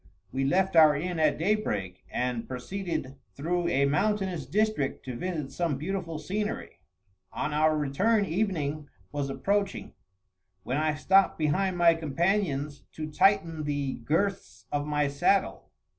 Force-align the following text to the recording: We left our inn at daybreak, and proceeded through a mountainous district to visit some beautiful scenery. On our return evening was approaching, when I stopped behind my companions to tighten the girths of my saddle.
We 0.31 0.43
left 0.45 0.75
our 0.75 0.95
inn 0.95 1.19
at 1.19 1.37
daybreak, 1.37 2.03
and 2.09 2.47
proceeded 2.47 3.17
through 3.35 3.67
a 3.67 3.85
mountainous 3.85 4.47
district 4.47 5.05
to 5.05 5.15
visit 5.15 5.51
some 5.51 5.77
beautiful 5.77 6.17
scenery. 6.17 6.79
On 7.31 7.53
our 7.53 7.77
return 7.77 8.25
evening 8.25 8.89
was 9.11 9.29
approaching, 9.29 9.93
when 10.63 10.77
I 10.77 10.95
stopped 10.95 11.37
behind 11.37 11.77
my 11.77 11.93
companions 11.93 12.81
to 12.93 13.11
tighten 13.11 13.63
the 13.65 13.93
girths 14.03 14.65
of 14.71 14.87
my 14.87 15.07
saddle. 15.07 15.69